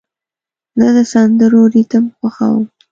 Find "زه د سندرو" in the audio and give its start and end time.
0.79-1.61